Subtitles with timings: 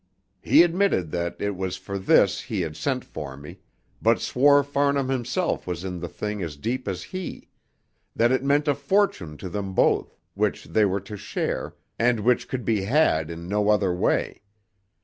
[0.41, 3.59] He admitted that it was for this he had sent for me,
[4.01, 7.49] but swore Farnham himself was in the thing as deep as he;
[8.15, 12.47] that it meant a fortune to them both, which they were to share, and which
[12.47, 14.41] could be had in no other way.